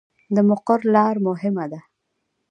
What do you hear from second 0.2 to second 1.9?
د مقر لاره مهمه ده